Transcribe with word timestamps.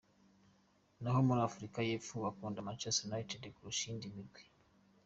Naho 1.01 1.19
muri 1.27 1.39
Afrika 1.49 1.77
y'epfo 1.87 2.13
bakunda 2.25 2.65
Manchester 2.67 3.05
United 3.09 3.41
kurusha 3.55 3.83
iyindi 3.87 4.07
mirwi. 4.15 4.41